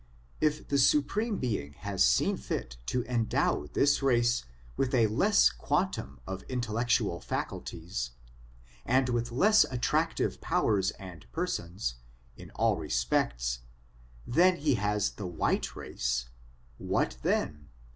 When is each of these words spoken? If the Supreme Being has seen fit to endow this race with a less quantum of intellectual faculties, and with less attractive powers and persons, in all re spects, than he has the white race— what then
If 0.41 0.67
the 0.67 0.79
Supreme 0.79 1.37
Being 1.37 1.73
has 1.73 2.03
seen 2.03 2.35
fit 2.35 2.77
to 2.87 3.03
endow 3.05 3.67
this 3.73 4.01
race 4.01 4.45
with 4.75 4.95
a 4.95 5.05
less 5.05 5.51
quantum 5.51 6.19
of 6.25 6.41
intellectual 6.49 7.19
faculties, 7.19 8.09
and 8.83 9.09
with 9.09 9.31
less 9.31 9.63
attractive 9.65 10.41
powers 10.41 10.89
and 10.97 11.31
persons, 11.31 11.97
in 12.35 12.49
all 12.55 12.77
re 12.77 12.89
spects, 12.89 13.59
than 14.25 14.55
he 14.55 14.73
has 14.73 15.11
the 15.11 15.27
white 15.27 15.75
race— 15.75 16.29
what 16.79 17.17
then 17.21 17.69